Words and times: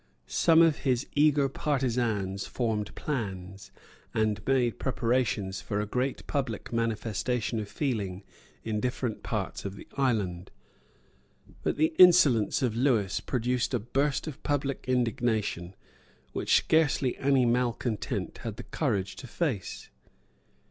Some 0.25 0.63
of 0.63 0.77
his 0.77 1.05
eager 1.13 1.47
partisans 1.47 2.47
formed 2.47 2.95
plans 2.95 3.69
and 4.15 4.41
made 4.47 4.79
preparations 4.79 5.61
for 5.61 5.79
a 5.79 5.85
great 5.85 6.25
public 6.25 6.73
manifestation 6.73 7.59
of 7.59 7.69
feeling 7.69 8.23
in 8.63 8.79
different 8.79 9.21
parts 9.21 9.63
of 9.63 9.75
the 9.75 9.87
island. 9.97 10.49
But 11.61 11.77
the 11.77 11.93
insolence 11.99 12.63
of 12.63 12.75
Lewis 12.75 13.19
produced 13.19 13.75
a 13.75 13.79
burst 13.79 14.25
of 14.25 14.41
public 14.41 14.85
indignation 14.87 15.75
which 16.33 16.55
scarcely 16.55 17.15
any 17.19 17.45
malecontent 17.45 18.39
had 18.39 18.55
the 18.57 18.63
courage 18.63 19.15
to 19.17 19.27
face. 19.27 19.91